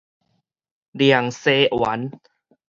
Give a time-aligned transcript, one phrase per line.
[0.93, 2.09] 涼沙丸